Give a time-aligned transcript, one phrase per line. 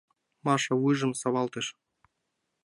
[0.45, 1.67] —Маша вуйжым савалтыш.